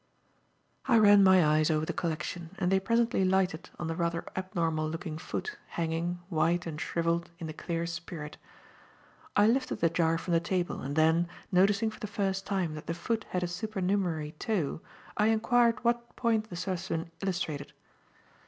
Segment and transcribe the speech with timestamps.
[0.87, 4.89] I ran my eyes over the collection and they presently lighted on the rather abnormal
[4.89, 8.37] looking foot, hanging, white and shrivelled in the clear spirit.
[9.35, 12.87] I lifted the jar from the table and then, noticing for the first time, that
[12.87, 14.81] the foot had a supernumerary toe,
[15.17, 17.71] I enquired what point the specimen illustrated.